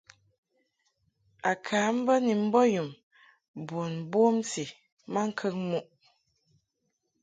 A 1.49 1.51
ka 1.65 1.79
mbə 1.97 2.13
ni 2.25 2.33
mbɔnyum 2.45 2.89
bun 3.67 3.93
bomti 4.11 4.63
maŋkəŋ 5.13 5.55
muʼ. 5.69 5.87